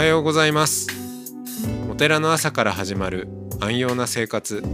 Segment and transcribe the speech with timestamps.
[0.00, 0.86] はようございます。
[1.90, 3.28] お寺の朝から始まる
[3.60, 4.64] 安養な生活。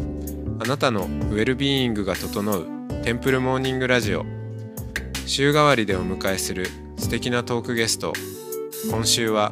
[0.61, 2.67] あなたのウェルビーイングが整う
[3.03, 4.25] テンプルモーニングラジオ。
[5.27, 8.13] 週替わりでお迎えする素敵なトークゲスト。
[8.89, 9.51] 今週は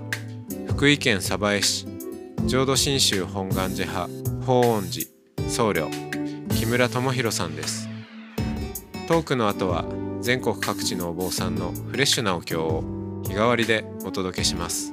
[0.69, 1.89] 福井県鯖江市。
[2.47, 4.09] 浄土真宗本願寺派
[4.47, 5.09] 法恩寺
[5.51, 5.91] 僧侶
[6.51, 7.89] 木村智弘さんです。
[9.09, 9.85] トークの後は
[10.21, 12.85] 全国各地のお坊さんのフレッシュなお経を
[13.25, 14.93] 日替わりでお届けします。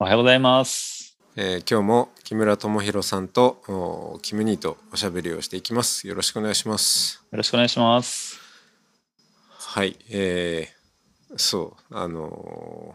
[0.00, 1.18] おはようございます。
[1.34, 6.06] えー今日も木村智弘さんとおキムニーとおしゃべりをしていきます。
[6.06, 7.20] よろしくお願いします。
[7.32, 8.38] よろしくお願いします。
[9.58, 12.92] はい、えーそうあのー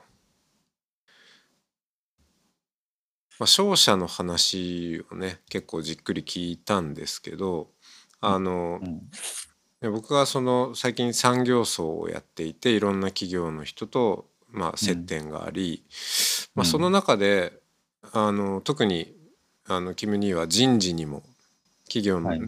[3.38, 7.68] まあ勝者の話をね結構じっくり聞いたんですけど、
[8.22, 9.02] あのうん、
[9.82, 15.84] で僕がその最近産業層をやっていていろんな企業の人と、まあ、接点があり、
[16.56, 16.72] まあ、うん。
[16.72, 17.54] その中で
[18.14, 19.14] あの特に
[19.68, 21.24] あのキム・ニーは人事にも
[21.86, 22.40] 企業の、はい。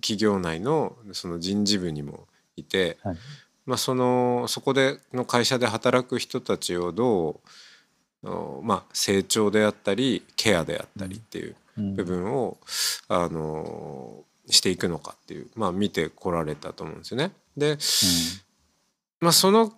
[0.00, 3.16] 企業内のその人事部にもいて、はい。
[3.64, 7.40] まあ、そのそこでの会社で働く人たちをど
[8.22, 11.94] う、おまあ、成長であったりケアであったりっていううん。
[11.94, 12.58] 部分を、
[13.08, 17.32] あのしていくのかっていう、まあ、見てこられたと思うんですよね。
[17.56, 17.78] で、
[19.20, 19.72] まあ、その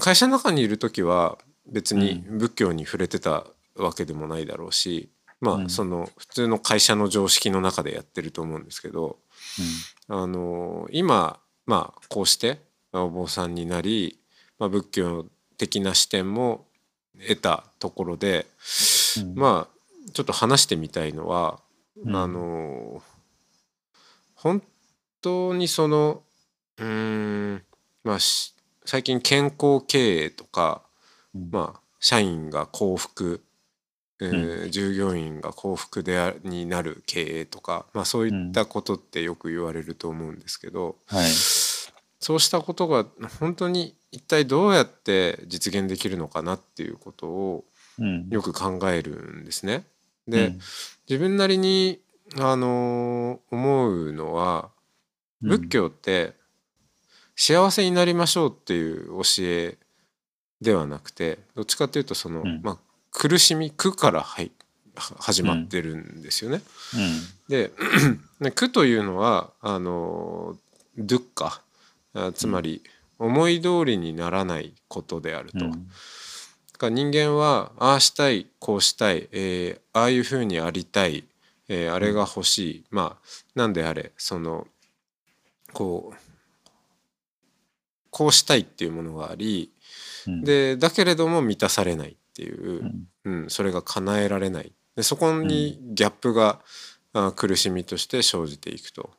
[0.00, 5.10] 会社の中にいる時は別に仏教に触れてたわけでもないだろうし、
[5.40, 5.70] まあうん。
[5.70, 9.18] その普通の会社の常識の中でやってると思うんですけど、
[10.08, 12.60] あの今まあこうして
[12.92, 14.18] まあお坊さんになり、
[14.58, 15.26] まあ、仏教
[15.58, 16.66] 的な視点も
[17.20, 18.46] 得たところで、
[19.18, 19.34] うん。
[19.34, 21.60] まあちょっと話してみたいのは、
[22.02, 22.16] うん。
[22.16, 23.02] あの
[24.34, 24.62] 本
[25.20, 26.22] 当にその
[26.78, 27.62] うーん
[28.04, 28.55] まあし
[28.86, 30.82] 最近健康経営とか、
[31.34, 31.48] うん。
[31.50, 33.42] まあ社員が幸福、
[34.20, 41.30] えーう従業員が幸福であになる経営とか、まあ、そういったことってよく言われると思うんですけど、はい。
[42.20, 43.06] そうしたことが
[43.38, 47.64] 本当に一体どうやって実現できるのかなっていうことを
[47.98, 48.28] うん。
[48.28, 49.84] よく考えるんですね。
[50.28, 50.60] で、うん。
[51.08, 52.00] 自分なりに、
[52.38, 54.70] あのー思うのは
[55.40, 56.34] 仏教って
[57.36, 59.76] 幸せになりましょうっていう教え
[60.60, 62.60] ではなくてどっちかっていうとその、うん。
[62.62, 62.78] まあ、
[63.12, 64.50] 苦しみ苦からはい
[64.94, 66.62] は始まってるんですよね。
[67.48, 67.70] で
[68.40, 70.56] で 苦というのはあの
[70.96, 71.60] ドゥッカ
[72.14, 72.82] あつまり
[73.18, 75.58] 思い通りにならないことであると。
[76.78, 81.24] から人間はああしたいこうしたい、えーああいうふうにありたい、
[81.68, 84.66] えーあれが欲しい、まあなんであれその
[85.72, 86.25] こう
[88.16, 89.70] こうしたいっていうものがあり
[90.26, 90.42] うん。
[90.42, 92.80] でだけれども満たされないっていう
[93.24, 93.42] う、ん。
[93.42, 94.72] うん、それが叶えられない。
[94.96, 96.60] でそこにギャップが、
[97.12, 99.10] あ苦しみとして生じていくと。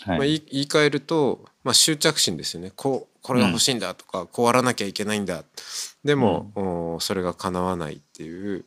[0.00, 0.18] はい。
[0.18, 2.72] まあ、言い言い換えると、まあ、執着心ですよね。
[2.74, 5.44] こうこれが欲しいんだとか、こうあらなきゃいけないんだ。
[6.02, 6.50] でも、
[6.96, 8.64] おそれが叶わないっていう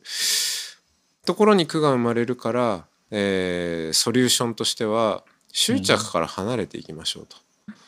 [1.26, 5.22] ところに苦が生まれるから、えーソリューションとしては
[5.52, 7.36] 執着から離れていきましょうと。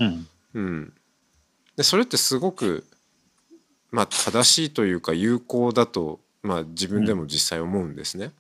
[0.00, 0.28] うん。
[0.52, 0.92] うん
[1.78, 2.84] でそれってすごく、
[3.92, 8.32] まあ、正しいというか有効だと、まあ、自分でも実際思うんですね。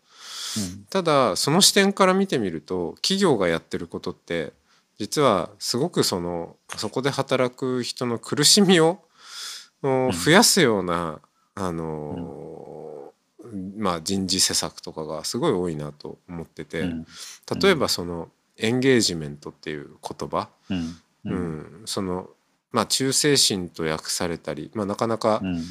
[0.90, 4.52] ただその視点から見てみると企業がやってることって
[4.98, 8.98] 実はすごくそのそこで働く人の苦しみを
[9.84, 11.20] お増やすような、
[11.54, 13.12] あの
[13.76, 17.06] まあ、人事施策とかがすごい多いなと思ってて、うん。
[17.60, 20.78] 例えばそのエンゲージメントっていう言葉、うん。
[20.78, 20.94] う
[21.24, 21.82] うんん。
[21.84, 22.28] その
[22.72, 25.62] まあ忠誠心と訳されたり、まあ、なかなかうん。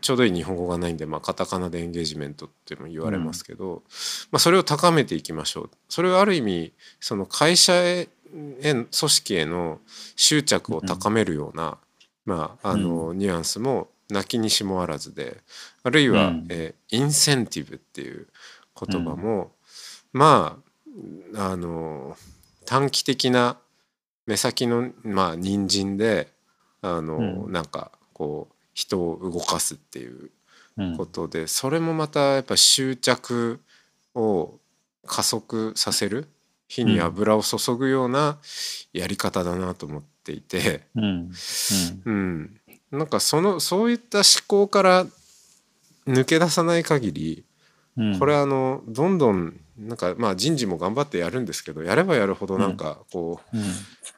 [0.00, 3.82] ちょうどいい日本語がないんで、まあ、カタカナでエンゲージメントっても言われますけど、
[4.30, 5.70] まあ、それを高めていきましょう。
[5.88, 8.08] それはある意味その会社へ
[8.62, 9.80] へ組織への
[10.14, 11.76] 執着を高めるような、
[12.24, 15.38] まあ、あのニュアンスもなきにしもあらずで
[15.82, 16.46] あるいは、うん。
[16.50, 18.26] えーインセンティブっていう
[18.88, 19.52] 言葉も、
[20.12, 20.58] ま
[21.36, 22.16] ああの
[22.64, 23.58] 短期的な
[24.30, 26.28] 目先のまあ人参で
[26.82, 27.52] あの、うん。
[27.52, 30.30] なんかこう人を動かすっていう
[30.76, 30.96] うん。
[30.96, 33.60] ことで、それもまたやっぱ執着
[34.14, 34.54] を
[35.04, 36.28] 加速させる
[36.68, 38.38] 火に油を注ぐような
[38.92, 41.32] やり方だなと思っていて、うん。
[42.04, 42.60] うん、
[42.92, 45.06] なんかそのそういった思考から
[46.06, 47.44] 抜け出さない限り
[47.96, 48.18] うん。
[48.18, 53.40] これあのどんどんなんかまあ人事も頑張ってやるんですけどやればやるほどなんかこ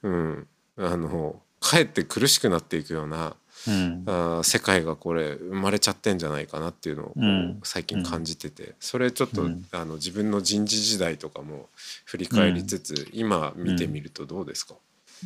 [0.03, 0.13] うん。
[0.13, 0.47] う、
[0.77, 3.37] うん、あのかえって苦しくなっていくような
[3.69, 4.03] うん。
[4.07, 7.61] あー世界がこれ生まれちゃってんじゃないかなっていうのをこううん。
[7.63, 9.65] 最近感じててそれちょっと、うん。
[9.71, 11.69] あの自分の人事時代とかも
[12.05, 14.75] 振り返りつつ、今見てみるとどうですか、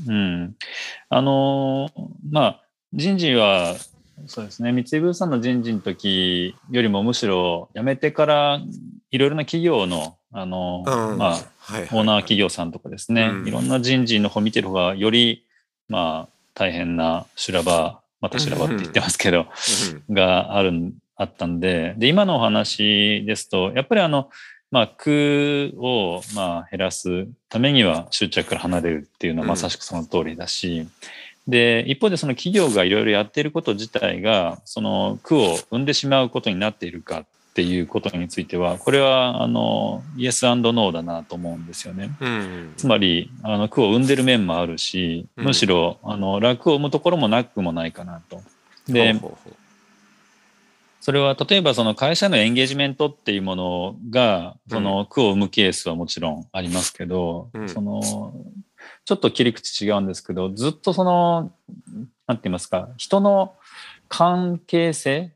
[0.07, 0.55] うん。
[1.09, 3.75] あのーまあ人事は
[4.27, 4.73] そうですね。
[4.73, 8.61] 三井物産の人事の時よりもむしろ辞めてから
[9.11, 11.19] いろいろな企業のあのーうん。
[11.19, 11.83] まあはいはい。
[11.85, 13.49] オーナー企業さんとかですね、うん。
[13.49, 15.47] いろんな人事の方見てる方がより
[15.89, 19.47] まあ大変な修羅場また修羅場って言ってますけど、
[20.11, 21.95] があるんあったんで。
[21.99, 24.31] で今のお話ですとやっぱりあの、
[24.71, 29.49] まあ、空をまあ減らすためには執着から離れるっていうのはうん。
[29.51, 30.89] まさしくその通りだし、
[31.49, 37.25] で一方でその企業がいろいろやっていること自体がその苦を生んでしまうことになっているかっ
[37.57, 42.11] ていうことについてはこれはあのイエスノーだなと思うんですよね。
[42.21, 42.29] うん。
[42.29, 45.45] うんつまりあの苦を生んでる面もあるしうん。
[45.47, 48.43] むしろあの楽を生むところもなくもないかなと。
[48.89, 49.57] でほうほうほう。
[51.01, 57.69] それは例えばその会社のエンゲージメントっていうものがその苦を生むケースはもちろんありますけど、うん。
[57.71, 58.35] その
[59.07, 61.53] ちょっと切り口違うんですけどずっとその
[62.27, 63.55] なんて言いますか人の
[64.09, 65.33] 関係性、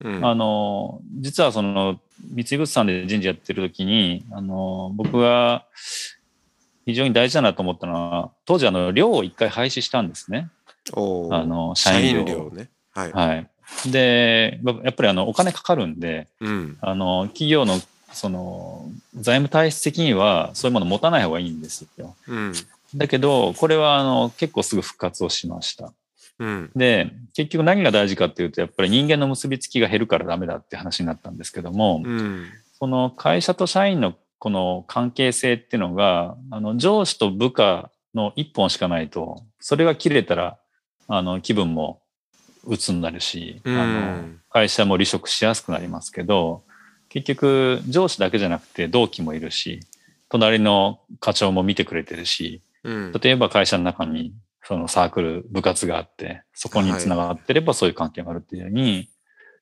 [0.00, 0.24] うん。
[0.24, 2.00] あの実はその
[2.32, 5.64] 三井物産で人事やってる時にあの僕が
[6.86, 10.48] 非常に大事だなと思ったのは当時あの寮を一回廃止したんですね。
[10.94, 12.50] あの社員寮。
[12.50, 12.70] ね。
[12.94, 13.50] はい、はい、
[13.90, 16.78] でやっぱりあのお金かかるんでうん。
[16.80, 17.80] あの企業の
[18.12, 22.14] その財務体質的にはそういうもの持たない方がいいんですよ。
[22.28, 22.52] うん
[22.94, 25.92] だけどこれはあの結構すぐ復活をしました。
[26.38, 26.70] うん。
[26.74, 32.46] で結局何が大事かっていうとやっぱり人間の結びつきが減るからダメだって話になったんですけども、うん。
[32.78, 40.58] その会社と社員のこの関係性っていうのがあの上司と部下の一本しかないとそれが切れたら
[41.08, 42.00] あの気分も
[42.64, 43.76] 鬱になるし、うん。
[43.76, 46.62] あの会社も離職しやすくなりますけど
[47.08, 49.80] 結局上司だけじゃなくて同期もいるし
[50.28, 53.12] 隣の課長も見てくれてるしうん。
[53.12, 54.32] 例えば会社の中に
[54.64, 59.08] そのサークル部活があってそこにつながってればそういう関係があるっていうように、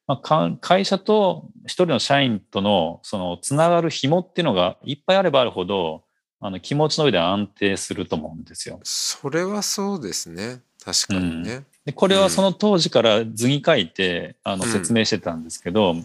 [0.07, 6.05] まあか、会社と一人の社員とのそのつながる紐っていうのがいっぱいあればあるほど
[6.41, 8.81] あの気持ちの上で安定すると思うんですよ。
[8.83, 10.61] それはそうですね。
[10.85, 11.65] 確かにね。
[11.85, 14.71] でこれはその当時から図に書いてあのうん。
[14.71, 16.01] 説明してたんですけど、うん。
[16.01, 16.05] っ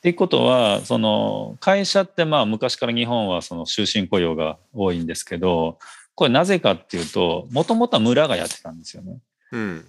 [0.00, 5.78] ていうことはその会社ってまあ昔から日本はその終身雇用が多いんですけど
[6.20, 9.16] これなぜかっていうともともとは村がやってたんですよね。
[9.52, 9.84] うん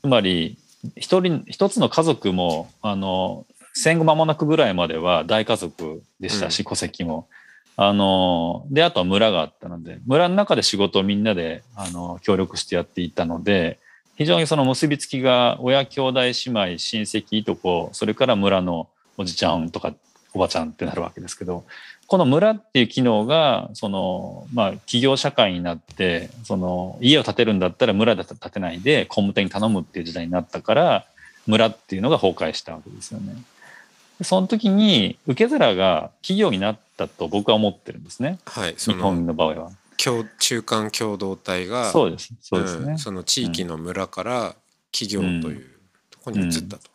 [0.00, 0.56] つまり
[0.94, 7.26] 一人一つの家族もあの戦後間もなくぐらいまでは大家族でしたし、戸籍も。
[7.74, 13.80] あのであとは村があったので村の中で仕事をみんなであの協力してやっていたので
[14.16, 19.94] 非常にその結びつきが親兄弟姉妹親戚いとこそれから村のおじちゃんとか
[20.34, 21.64] おばちゃんってなるわけですけど
[22.12, 31.06] この村っていう機能がその、まあ、企業社会になってその家を建てるんだったら村で建てないで工務店に頼むっていう時代になったから
[31.46, 33.34] 村っていうのが崩壊したわけですよね。
[34.18, 39.70] でその時に受け皿が企業になったと僕は思ってるんですね日はいその本の場合は。
[39.96, 42.92] 共中間共同体がそうですそうですね。
[42.92, 44.54] んその地域の村から
[44.92, 45.64] 企業という
[46.10, 46.91] ところに移ったと。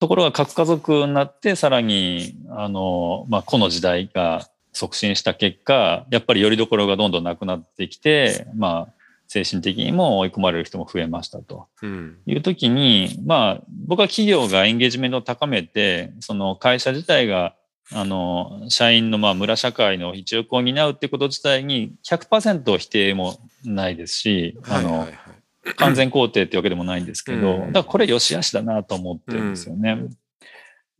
[0.00, 8.92] ところが核家族になってさらにあの、まあ、この時代が促進した結果やっぱりよりどころがどんどんなくなってきて、まあ、
[9.26, 11.66] 精神的にも追い込まれる人も増えましたと。
[11.82, 12.16] うん。
[12.26, 17.54] いう時に、まあ、僕は企業がエンゲージメントを高めてその会社自体が
[17.90, 25.06] あの社員のまあ村社会の一翼を担うっていうこと自体に100%否定もないですし、あのはいはい。
[25.06, 25.37] はい
[25.76, 27.66] 完全肯定ってわけでもないんですけど、うん。
[27.66, 29.98] だからこれ良し悪しだなと思ってるんですよね。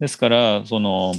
[0.00, 1.14] ですから、その、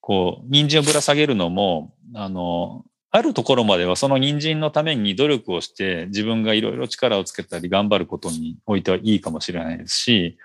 [0.00, 10.38] こう、人参をぶら下げるのも、あの、あるところまではその人参のために努力をして自分がいろいろ力をつけたり頑張ることにおいてはいいかもしれないですし、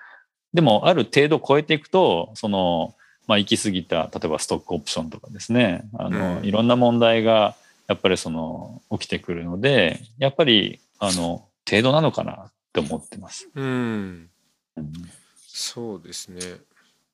[0.53, 2.95] でもある程度超えていくと、その、
[3.27, 6.45] まあ行き過ぎた、例えばストックオプションとかですね、あの、うん。
[6.45, 7.55] いろんな問題が
[7.87, 13.49] やっぱりその起きてくるので、やっぱり、あの、程度なのかなって思ってます。
[13.53, 14.29] うん。
[14.77, 14.93] うん。
[15.37, 16.41] そうですね。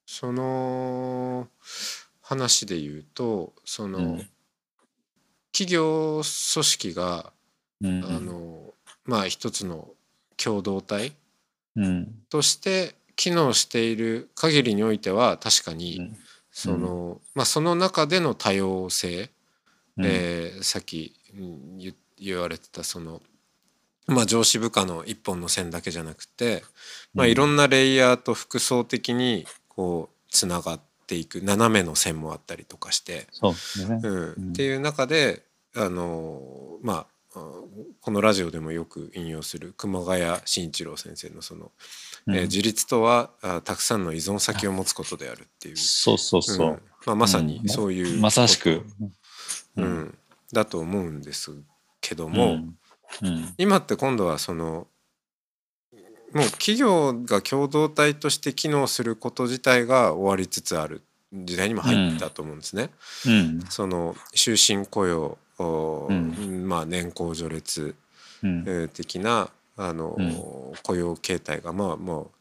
[0.05, 1.47] その
[2.21, 4.27] 話で言うとその、うん。
[5.53, 6.21] 企業
[6.53, 7.33] 組織が、
[7.81, 8.73] うんあの
[9.05, 9.89] まあ一つの
[10.37, 11.13] 共同体
[11.75, 12.15] うん。
[12.29, 16.17] として機能している限りにおいては確かに、うん。
[16.51, 19.29] そのまあ、その中での多様性、
[19.97, 20.05] うん。
[20.05, 21.13] えーさっき
[22.17, 23.21] 言われてたその、
[24.07, 26.63] まあ、上司部下の一本の線だけじゃなくて、
[27.13, 33.99] まあ、うんいろんなレイヤーと複層的にこうつながっていく斜めの線もあったりとかして、ね。
[34.03, 34.35] うん。
[34.37, 34.49] うん。
[34.51, 35.43] っていう中で
[35.75, 36.41] あの
[36.81, 37.45] まああ
[38.01, 41.71] このラジオでもよく引用する熊谷慎一郎先生のその、
[42.27, 42.35] うん。
[42.35, 46.67] えー自立とはあたくさんの依存先を持つことであるっていう、そうそうそう。
[46.67, 46.81] うん。
[47.05, 47.69] まあ、まさにうん。
[47.69, 48.83] そういう、まさしく。
[49.77, 50.17] うん。
[50.51, 51.51] だと思うんです
[52.01, 52.75] けどうも、ん
[53.21, 53.53] うん。
[53.57, 54.87] 今って今度はその
[56.33, 61.01] もう企業が共同体として機能すること自体が終わりつつある
[61.33, 62.89] 時代にも入ったと思うんですね。
[63.25, 63.61] うん。
[63.69, 67.95] その終身雇用、まあ、年功序列、
[68.93, 70.73] 的なあの、うん。
[70.83, 72.31] 雇用形態がまあも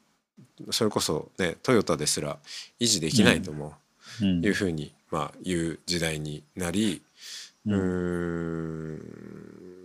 [0.67, 2.39] うそれこそねトヨタですら
[2.79, 3.75] 維持できないとも
[4.23, 4.45] うん。
[4.45, 7.03] いうふうに、まあ、言う時代になり、
[7.67, 9.01] うん。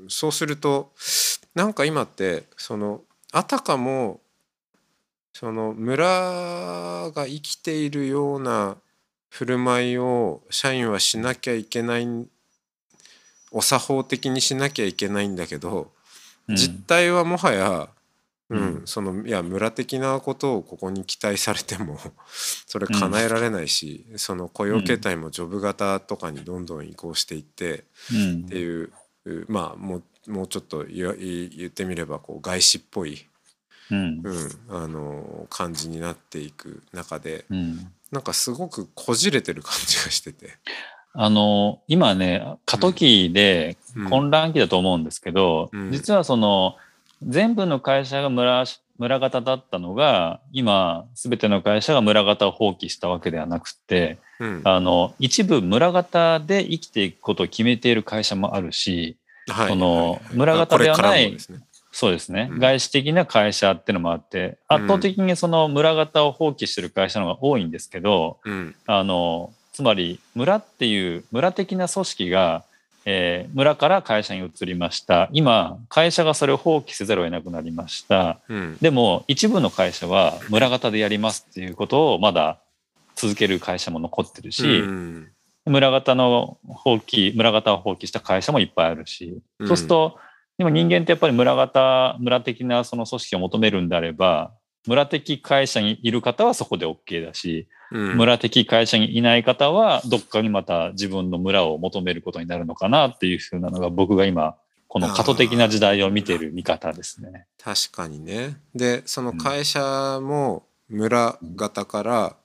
[0.08, 0.91] そうすると
[1.55, 3.01] なんか今ってその
[3.32, 4.22] あたかも
[5.34, 6.05] その村
[7.13, 8.77] が生きているような
[9.29, 12.08] 振る舞いを社員はしなきゃいけない
[13.51, 15.91] お作法的にしなきゃいけないんだけど、
[16.50, 17.89] 実態はもはや、
[18.49, 18.59] うん。
[18.59, 18.81] うん。
[18.85, 21.99] そのいや村的なことをここに期待されても
[22.67, 28.45] それ叶えられないし、その雇用形態もジョブ型とかにどんどん移行していって、うん。
[28.45, 28.91] っていう
[29.25, 29.97] うまあも
[30.27, 31.09] うもうちょっと言
[31.67, 33.25] ってみればこう外資っぽい、
[33.91, 34.21] うん。
[34.23, 37.91] うん、あの感じになっていく中でうん。
[38.11, 40.57] なんかすごくこじれてる感じがしてて。
[41.17, 44.09] あの今ね過渡期でうん。
[44.09, 45.91] 混乱期だと思うんですけど、うん。
[45.91, 46.75] 実はその
[47.25, 48.65] 全部の会社が村
[48.98, 54.62] 村型だったのが今全ての会社が村型を放棄したわけではなくてうん。
[54.63, 59.17] あの一部村型で生きていくことを決めている会社もあるし
[59.48, 59.70] はい。
[59.70, 61.38] その村型ではない
[61.91, 62.60] そうですね、うん。
[62.60, 68.75] 外資的な会社っていうのもあって圧倒的にその村型を放棄してる会社の方が多いんですけど、うん。
[68.86, 72.63] あのつまり村っていう村的な組織が、
[73.05, 75.29] えー村から会社に移りました。
[75.31, 78.39] 今会社がそれを放棄せざるを得なくなりました。
[78.50, 78.77] うん。
[78.81, 82.59] でも一部の会社は村型でやりますっていうことをまだ
[83.15, 85.27] 続ける会社も残ってるし、うん。
[85.65, 89.67] 村型の放棄村型を放棄した会社もいっぱいあるし、うん。
[89.67, 90.17] そうすると
[90.57, 94.51] 今人間ってやっぱり村型村的なその組織を求めるんであれば
[94.88, 104.56] 村的会社にいる方はそこで OK だし、うん村的会社にいない方はどっかにまた自分の村を求めることになるのかなっていうふうなのが僕が今
[104.88, 107.46] この過渡的な時代を見ている見方ですね。
[107.62, 112.36] 確かにねでその会社も村型から、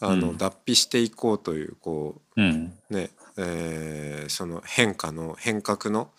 [0.00, 2.72] あのうん脱皮していこうというこうん。
[2.90, 6.10] うね、えーその変化の変革の、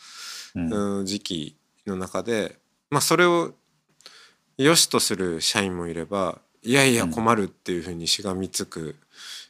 [0.55, 0.99] うん。
[0.99, 1.55] うん時期
[1.87, 2.57] の中で、
[2.89, 3.53] まあ、それを
[4.57, 8.95] 良しとする社員もいればいやいやうん困るっていうふうにしがみつく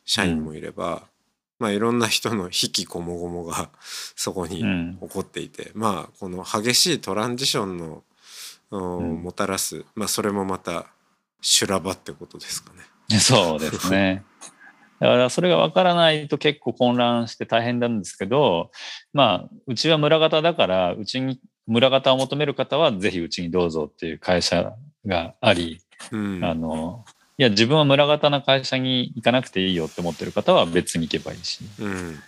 [0.05, 1.03] 社員もいれば、
[1.59, 3.69] まあ、いろんな人の引きこもごもが
[4.15, 8.03] そこにうん起こっていて、まあこの激しいトランジションの、
[8.71, 10.87] もたらす、まあ、それもまた
[11.41, 12.83] 修羅場ってことですかね。
[13.19, 14.23] そうですね。
[14.99, 18.69] だからそれが分からないと結構混乱して大変なんですけど、
[19.13, 24.73] まあ、うちは村型だから、うちに村型を求める方はぜひうちにどうぞっていう会社
[25.05, 27.05] があり、うんあの、
[27.37, 31.61] いや、自分は村型な会社に行かなくていいよって思ってる方は別に行けばいいし。
[31.79, 32.19] うん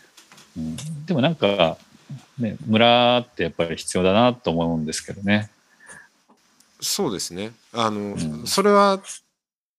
[0.57, 0.75] うん、
[1.05, 1.77] でもなんか、
[2.37, 5.49] ね、村ってやっぱり必要だなと思うんですけどね。
[6.81, 9.01] そうですねあの、んそれは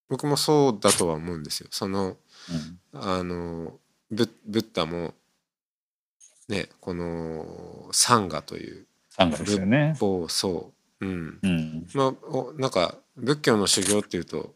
[0.08, 1.68] 僕もそうだとは思うんですよ。
[1.70, 3.78] そのうんあの
[4.10, 5.14] ブブッダも
[6.48, 9.96] ねこのサンガという参加ですよね。
[9.98, 10.70] 某僧、
[11.00, 11.86] うんうん。
[11.94, 14.54] まあ、おなんか仏教の修行っていうと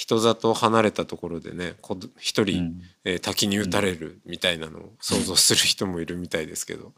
[0.00, 2.82] 人里離れたところでねこ一人、うん。
[3.04, 6.92] えー滝に打たれるみたいなのを想像する人もいるみたいですけど、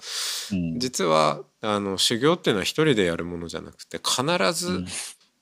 [0.53, 0.79] うん。
[0.79, 4.87] 実はあの修行っていうのは一人でやるものじゃなくて必うずん。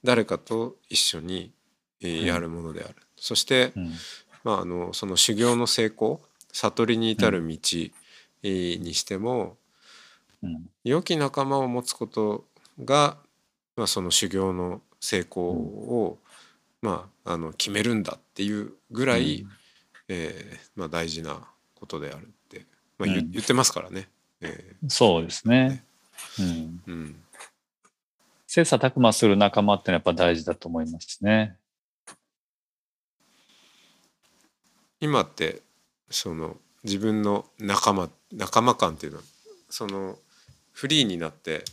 [0.02, 1.52] 誰かと一緒に、
[2.00, 2.94] えやるものである。
[3.16, 3.92] そして、うん。
[4.42, 7.54] まあ、あのその修行の成功悟りに至る道、
[8.42, 9.58] えーにしても
[10.42, 10.70] うん。
[10.84, 12.46] 良き仲間を持つこと
[12.82, 13.18] が、
[13.76, 16.18] まあ、その修行の成功を、
[16.82, 19.50] まあ、あの決めるんだっていうぐらい、うん
[20.08, 21.40] えーまあ、大事な
[21.74, 22.66] ことであるって、
[22.98, 24.08] まあ言うん言ってますからね。
[24.40, 25.84] えそうですね。
[26.38, 26.44] うん。
[26.44, 27.16] ーうん
[28.46, 31.56] 切磋琢磨する仲間ってのはやっぱ大事だと思いますね。
[35.00, 35.62] 今って
[36.10, 39.24] その自分の仲間仲間感っていうのは
[39.68, 40.18] その
[40.72, 41.64] フリーになって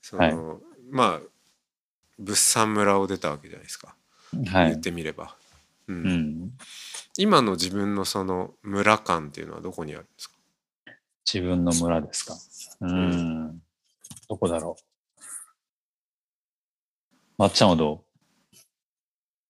[0.00, 0.58] その、はい
[0.90, 1.20] まあ
[2.18, 3.94] 物産村を出たわけじゃないですか、
[4.52, 4.80] はい言っ。
[4.80, 5.36] てみれば、
[5.88, 6.52] うんうん。
[7.18, 10.36] 今の自分のその村感っていうのはどこにあるんですか？
[11.32, 12.36] 自分の村ですか。
[12.80, 13.62] うん。
[14.28, 14.82] どこだろう。
[17.38, 18.04] まっちゃんはど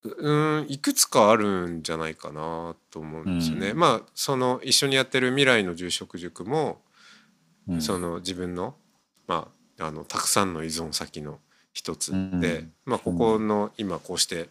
[0.05, 0.09] う？
[0.09, 3.71] ーんいくつかあるんじゃないかなと思うんですよね。
[3.71, 6.83] うんまあその一緒にやってる未来の住職塾も、
[7.69, 8.75] う、うん、その自分の,、
[9.27, 11.39] まあ、あのたくさんの依存先の
[11.73, 12.13] 一つ。
[12.13, 12.21] で、う
[12.63, 12.73] ん。
[12.87, 14.49] まあ、ここの今こうして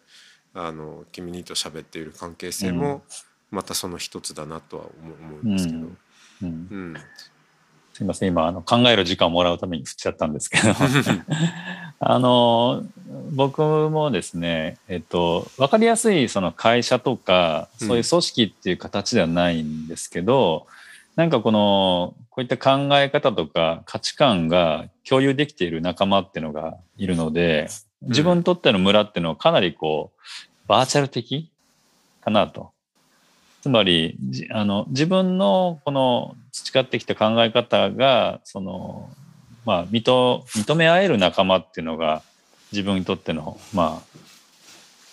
[0.54, 3.02] あの君にと喋っている関係性も
[3.50, 4.86] またその一つだなとは
[5.24, 5.80] 思うんですけど。
[5.80, 5.88] うん。
[6.44, 6.96] うん。
[7.94, 10.74] すいません、今、あの考える時間をもらうために振っちゃったんですけど、
[12.00, 12.84] あの、
[13.32, 20.68] 僕もですね、えっと、わかりやすいその会社とか、そういう組織っていう形ではないんですけど、
[21.16, 27.68] なんかこの、こういった考え方とか価値観が共有できている仲間っていうのがいるので、
[28.02, 30.20] 自分にとっての村っていうのはかなりこう、
[30.68, 31.52] バーチャル的
[32.22, 32.72] かなと。
[33.62, 34.18] つまり、
[34.52, 39.10] あの、自分のこの培ってきた考え方が、その、
[39.66, 42.24] まあ、認、認め合える仲間っていうのが、
[42.72, 44.18] 自分にとっての、まあ、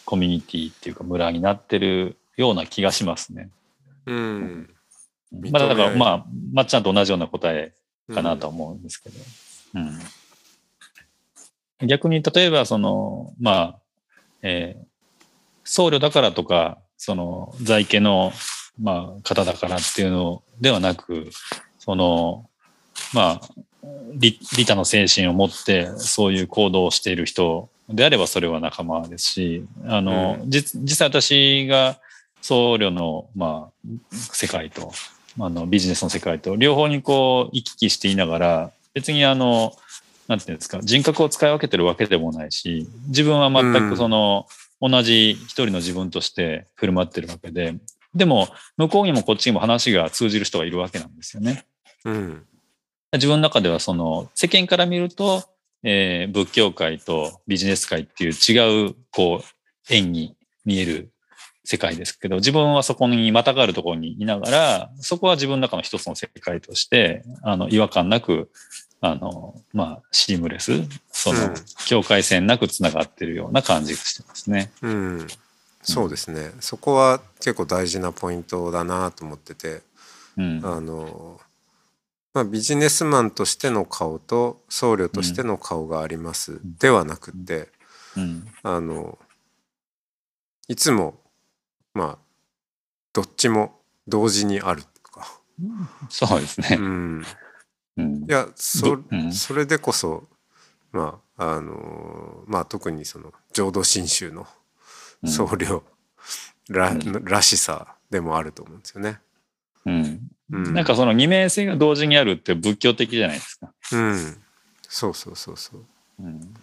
[0.04, 3.50] コミュニティっていうか村になってるような気がしますね。
[4.06, 4.70] うん
[5.32, 7.72] まあ、だから、まあ、まっちゃんと同じような答え
[8.14, 9.16] かなとは思うんですけど。
[11.80, 11.86] うん。
[11.86, 13.78] 逆に、例えば、その、まあ、
[14.42, 14.88] えー
[15.68, 18.32] 僧侶だからとか、その、在家の、
[18.80, 21.28] まあ、方だからっていうのではなく、
[21.78, 22.48] その、
[23.12, 31.98] まあ、利利他の精神を持って、そういう行動をしている人であれば、それは仲間ですし、あの、う実実際私が
[32.40, 34.90] 僧侶の、まあ、世界と、
[35.38, 39.72] あの、ビジネスの世界と、両方にこう、行き来していながら、別にあの、
[40.26, 44.46] なんていうんですか、人格を使い分けてるわけでもないし、自分は全くその、
[44.80, 47.74] 同じ一人の自分として振る舞ってるわけで、
[48.14, 51.64] でも、向こうにもこっちにも話が通じる人がいるわけなんですよね。
[52.04, 52.44] うん
[53.14, 55.42] 自分の中ではその、世間から見ると、
[55.82, 59.44] えー仏教界とビジネス界っていう違う、こう、
[59.88, 61.10] 縁に見える
[61.70, 68.50] 世界ですけど、自分はそこにまたがるところにいながら、そこは自分の中の一つの世界として、あの、違和感なく、
[69.02, 70.72] あの、まあ、シームレス、
[71.12, 71.54] そのうん、
[71.86, 74.72] 境界線なく繋がってるような感じがしてますね。
[74.80, 75.26] うん、
[75.82, 79.82] そうですね、そこは結構大事なポイントだなと思ってて
[80.38, 80.62] うん。
[80.64, 81.38] あの、
[82.32, 87.68] まあ、ビジネスマンとしての顔と僧侶としての顔があります、ではなくって
[88.16, 88.46] うん。
[88.62, 89.18] あの
[90.66, 91.20] いつも
[91.94, 92.18] まあ
[93.12, 95.40] どっちも同時にあるとか、
[96.08, 96.82] そうですねう。
[96.82, 97.26] ん、
[97.96, 98.26] うんい。
[98.28, 98.98] やそ
[99.32, 100.24] それでこそ
[100.92, 104.46] まああのまあ特にその浄土真宗の
[105.22, 105.82] うん僧侶
[106.68, 109.20] ら,、うんらしさでもあると思うんですよね。
[109.84, 110.28] うん。
[110.50, 113.72] うん、なんかその二面性が同時にあるって仏教的じゃないですか。
[113.92, 114.42] うん、
[114.82, 115.84] そうそうそうそう
[116.20, 116.54] うん。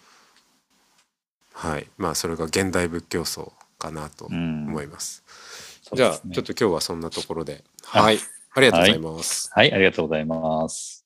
[1.54, 3.54] はいまあそれが現代仏教層
[3.86, 4.68] かなとうん。
[4.70, 5.24] 思います。
[5.84, 5.98] すね。
[5.98, 7.64] じゃあちょっと今日はそんなところで。
[7.92, 8.20] あはい。
[8.54, 9.52] ありがとうございます。
[9.54, 11.06] はい、ありがとうございます。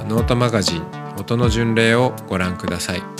[0.08, 0.82] ノートマガジン
[1.18, 3.17] 音の巡礼をご覧ください。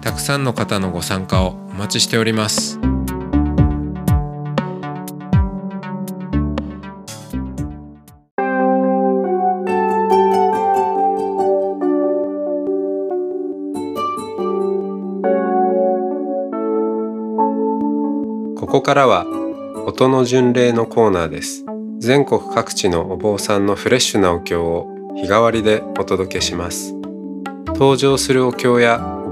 [0.00, 2.78] たくさんの方のご参加をお待ちしております。
[18.56, 19.24] ここからは
[19.86, 21.64] 音の巡礼のコーナーです。
[21.98, 26.94] 全国各地のお坊さんのフレッシュなお経を日替わりでお届けします。
[27.66, 29.17] 登場するお経や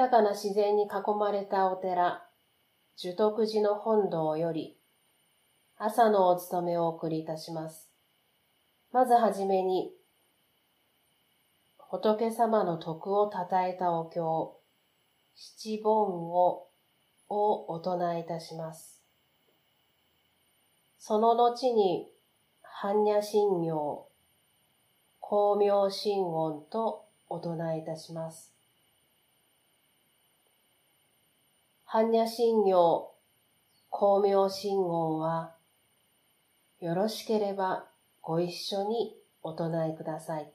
[0.00, 2.24] 豊かな自然に囲まれたお寺、
[2.96, 4.78] 樹徳寺の本堂より、
[5.76, 7.90] 朝のお勤めをお送りいたします。
[8.92, 9.92] まずはじめに、
[11.76, 14.56] 仏様の徳を称えたお経、
[15.34, 16.68] 七本を
[17.28, 19.02] をお唱えいたします。
[20.98, 22.08] その後に、
[22.82, 24.08] 般若心経、
[25.20, 28.49] 光明心音とお唱えいたします。
[31.92, 33.10] 般若心経、
[33.90, 35.56] 光明心言は、
[36.78, 40.52] よろしければご一緒にお唱えください。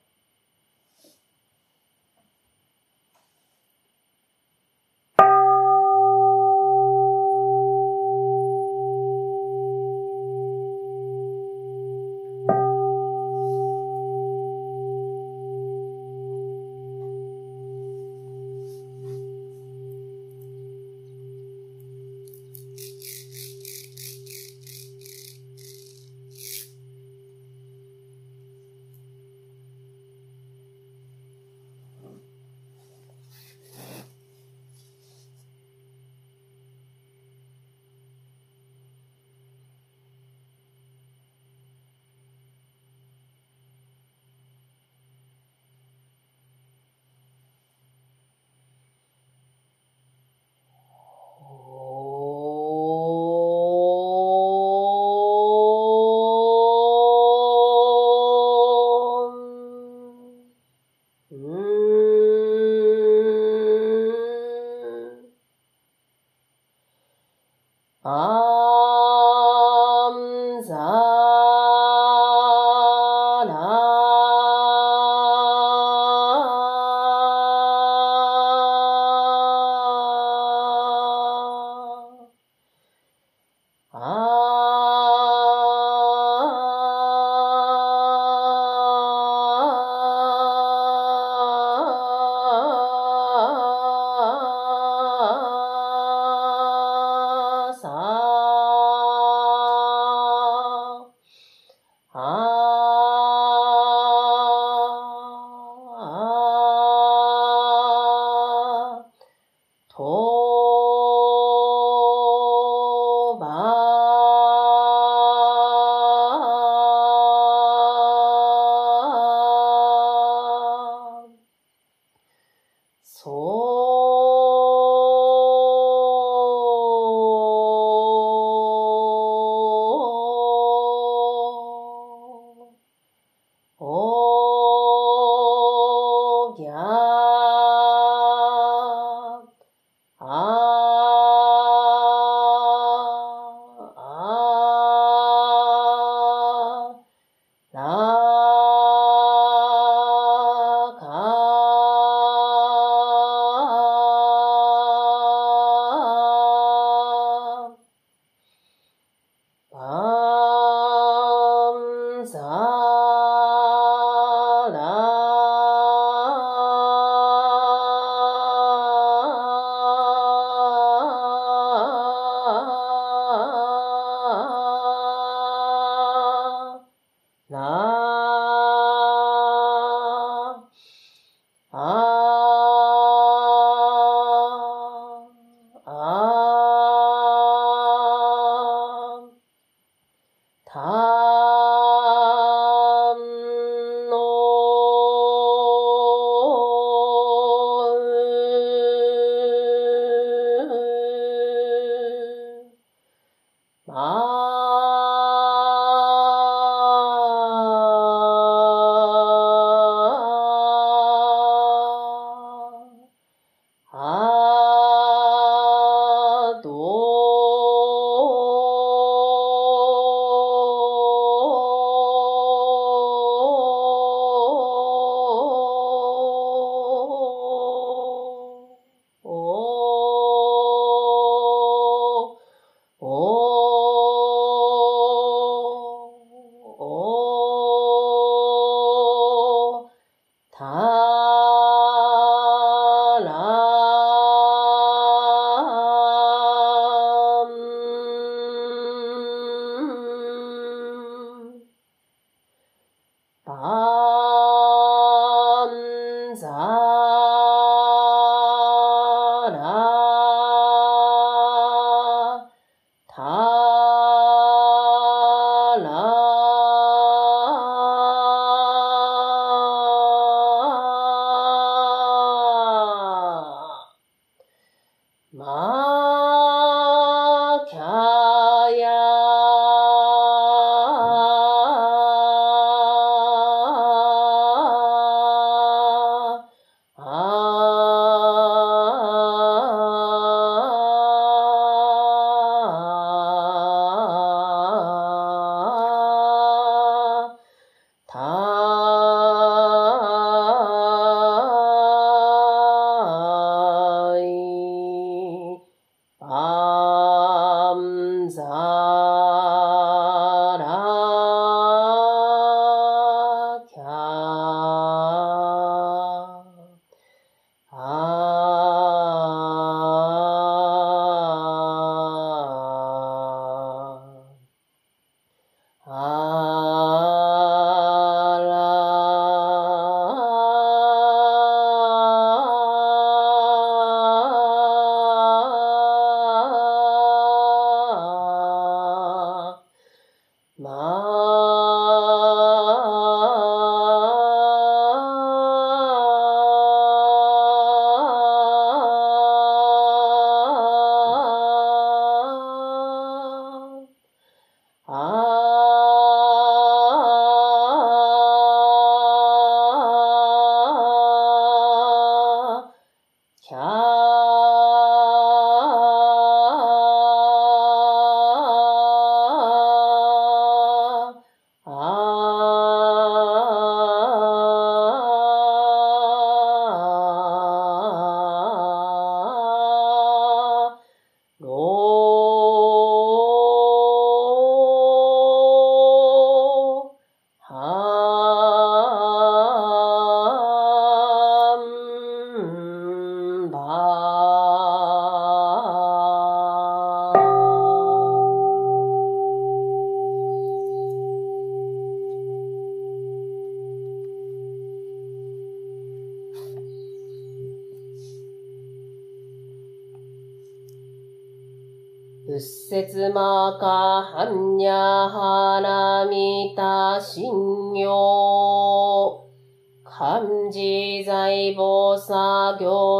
[314.25, 315.14] 仏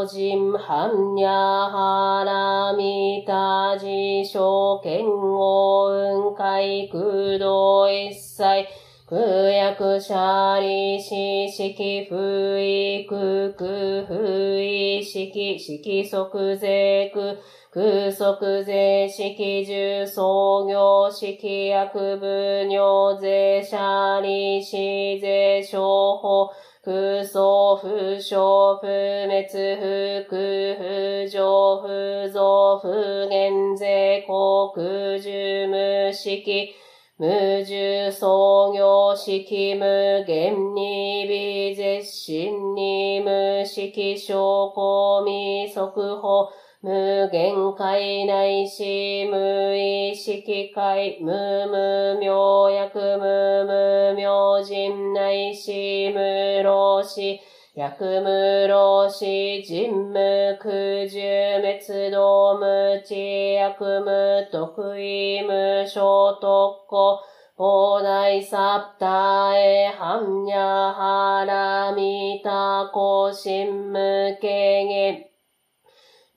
[0.08, 8.68] 人ハンニャハラミタ自称剣王雲海空洞一切
[9.08, 9.18] 空
[9.52, 11.10] 薬者利子
[11.50, 14.14] 式不意空空不
[14.60, 17.36] 意式式即税空
[17.72, 24.72] 空足税式重創業式薬部尿税者利子
[25.20, 25.82] 税商
[26.18, 26.50] 法
[26.86, 27.42] 空想
[27.82, 27.88] 不
[28.20, 32.90] 詳不滅不空不上不増不
[33.28, 36.76] 減税航空重無式
[37.18, 37.26] 無
[37.66, 45.90] 重創業式無限に微絶心に無式証拠未速
[46.22, 46.52] 報
[46.86, 57.40] 無限界内し無意識界無無明薬無無明人内し無老死
[57.74, 59.26] 薬無老死
[59.64, 67.20] 人無空重滅動無知薬無得意無小特攻
[67.58, 70.58] 膨大サプタエハンニャ
[70.94, 75.35] ハラミタコシン無軽減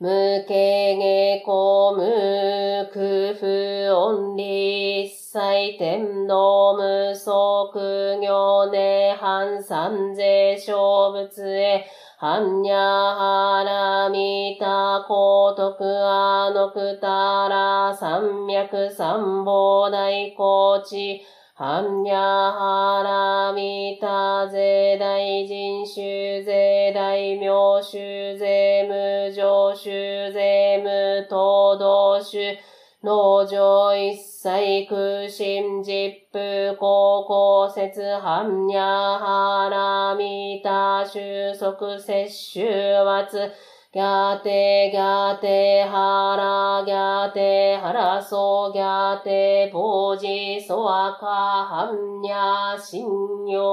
[0.01, 0.09] 無
[0.47, 3.47] 形下公無空不
[3.93, 7.33] 音理一切天道無足
[7.73, 11.85] 行涅槃三税小仏へ
[12.21, 21.21] 般若波羅蜜多高徳あのくたら三脈三宝大高知
[21.59, 32.57] 般若波羅蜜多税大人衆税大名衆税無常衆税無東道衆
[33.03, 43.51] 農場一切空心実風高校説般若波羅蜜多収束摂取圧。
[43.91, 51.25] ギャテギャテハラギャテハラソギャテポジソワカ
[51.65, 53.07] ハンニャシン
[53.49, 53.65] ヨ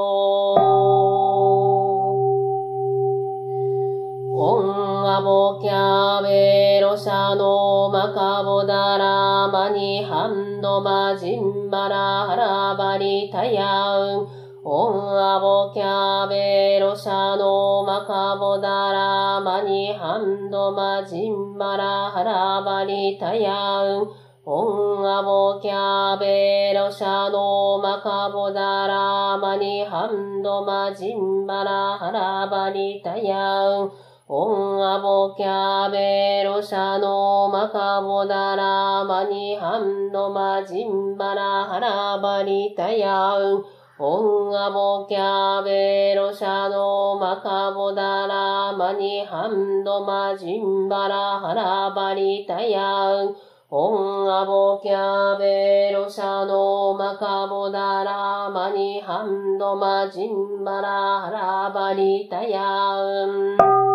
[4.32, 14.44] オンアボキャベロシャノマカボダラマニハンドマジンバラハラバリタヤウン。
[14.67, 24.10] オンアボキャベロシャノマカボダラマニハンドマジンバラハラバリタヤウン。
[24.43, 33.91] オンアボキャベロシャノマカボダラマニハンドマジンバラハラバリタヤウン。
[34.28, 43.75] オンアボキャベロシャノマカボダラマニハンドマジンバラハラバリタヤウン。
[43.97, 53.36] オンアボキャベロシャノマカボダラマニハンドマジンバラハラバリタヤウン
[53.69, 60.89] オンアボキャベロシャノマカボダラマニハンドマジンバラ
[61.21, 63.55] ハラバリタヤウ
[63.91, 63.94] ン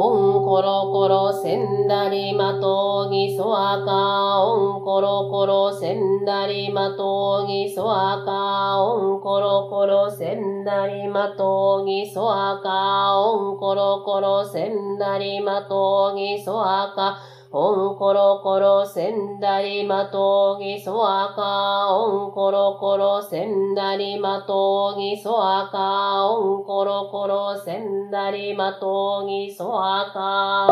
[0.00, 4.44] おんころころせんだりまとうぎそあか。
[4.44, 8.80] おんころころせんだりまとうぎそあか。
[8.80, 17.18] おんころころせんだりまとうぎそあかおんころころせんだりまとうぎそあか。
[17.50, 30.68] オンコロコロセンダリマトギソアカオンコロコロセンダリマトギソアカオンコロコロセンダリマトギソアカ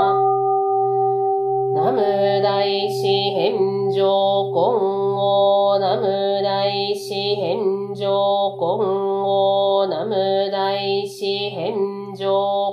[1.80, 8.78] ナム大師返上今後ナム大師返上今
[9.22, 11.74] 後ナム大師返
[12.14, 12.65] 上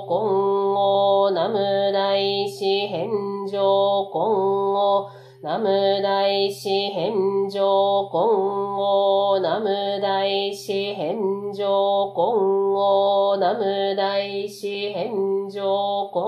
[3.44, 3.60] 返上
[4.10, 5.10] 今後
[5.42, 7.12] ナム大師返
[7.50, 15.12] 上今後ナム大師返上今後ナム大師返
[15.50, 16.22] 上今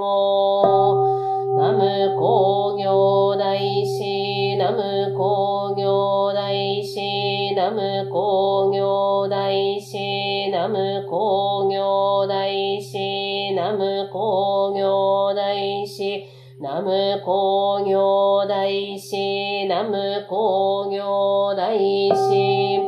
[0.00, 1.24] 後
[1.58, 15.33] ナム工業大師ナム工業大師ナム工業大師ナム工業大師ナム工業大師
[16.64, 22.78] ナム工業大師ナム工業大師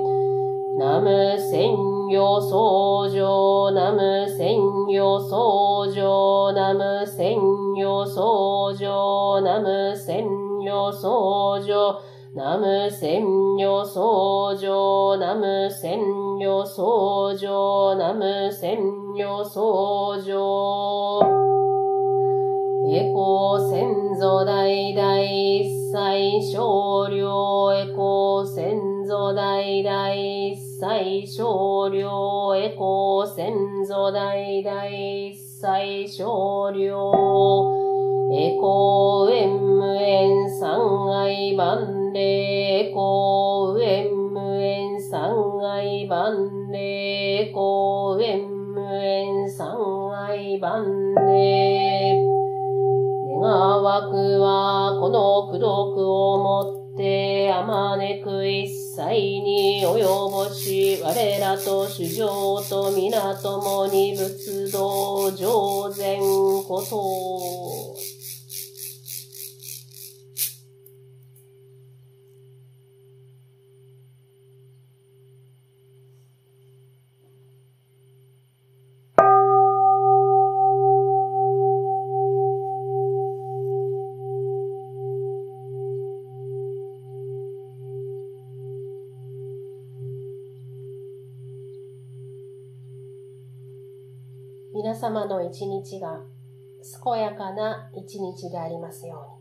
[0.79, 4.57] ナム専用僧正ナム専
[4.89, 7.37] 用僧正ナム専
[7.77, 10.25] 用僧正ナム専
[10.65, 12.01] 用僧正
[12.35, 13.27] ナム専
[13.59, 16.01] 用僧正ナム専
[16.41, 18.79] 用僧正ナム専
[19.19, 21.76] 用僧正
[22.97, 23.85] エコ先
[24.19, 33.53] 祖代々一切少量エコ先祖代々一切少量エコ先
[33.87, 37.13] 祖代々一切少量
[38.33, 45.35] エコ円無縁三愛万礼エコ円無縁三
[45.71, 46.56] 愛万礼
[53.97, 67.76] 願わくはこの功徳をもってあまねく一切に及ぼし我らと主上と皆ともに仏道上善こと。
[94.77, 96.21] 皆様の一日が
[97.03, 99.41] 健やかな一日でありますよ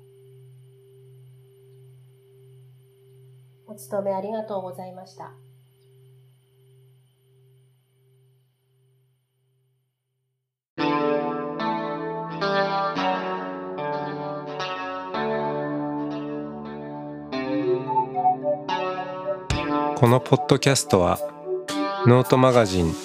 [3.68, 3.76] うに。
[3.76, 5.34] お勤めありがとうございました。
[19.98, 21.20] このポッドキャストは
[22.08, 23.05] ノートマガジン